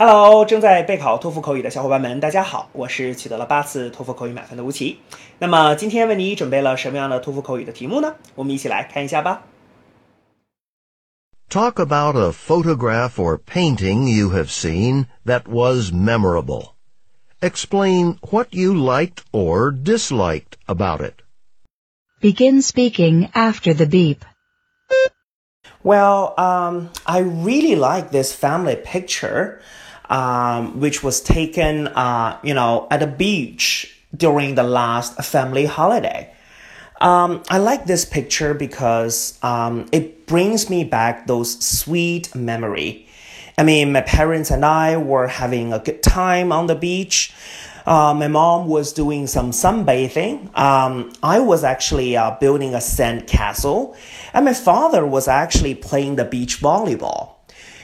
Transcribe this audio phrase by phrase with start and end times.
[0.00, 4.98] Hello，正在备考托福口语的小伙伴们，大家好，我是取得了八次托福口语满分的吴奇。
[5.38, 8.14] 那么今天为你准备了什么样的托福口语的题目呢？
[8.34, 9.42] 我们一起来看一下吧。
[11.48, 16.74] Talk about a photograph or painting you have seen that was memorable.
[17.40, 21.22] Explain what you liked or disliked about it.
[22.20, 24.24] Begin speaking after the beep.
[25.82, 29.60] Well, um, I really like this family picture,
[30.11, 36.31] um, which was taken, uh, you know, at the beach during the last family holiday.
[36.99, 43.07] Um, I like this picture because um, it brings me back those sweet memory.
[43.57, 47.33] I mean, my parents and I were having a good time on the beach.
[47.85, 50.55] Uh, my mom was doing some sunbathing.
[50.57, 53.95] Um, I was actually uh, building a sand castle,
[54.33, 57.40] and my father was actually playing the beach volleyball.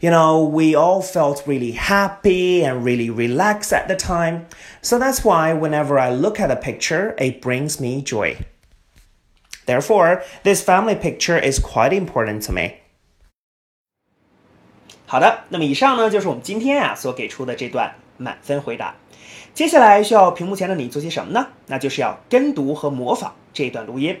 [0.00, 4.46] You know, we all felt really happy and really relaxed at the time.
[4.82, 8.36] So that's why whenever I look at a picture, it brings me joy.
[9.64, 12.74] Therefore, this family picture is quite important to me.
[15.06, 18.94] 好的，那么以上呢就是我们今天啊所给出的这段满分回答。
[19.54, 21.48] 接下来需要屏幕前的你做些什么呢？
[21.68, 24.20] 那就是要跟读和模仿这段录音。